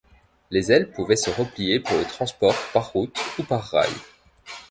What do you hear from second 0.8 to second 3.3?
pouvaient se replier pour le transport par route